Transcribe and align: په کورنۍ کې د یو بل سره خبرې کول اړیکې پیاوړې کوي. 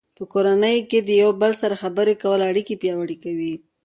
په 0.17 0.23
کورنۍ 0.33 0.77
کې 0.89 0.99
د 1.07 1.09
یو 1.21 1.31
بل 1.41 1.51
سره 1.61 1.75
خبرې 1.83 2.13
کول 2.23 2.41
اړیکې 2.49 2.75
پیاوړې 2.81 3.17
کوي. 3.23 3.53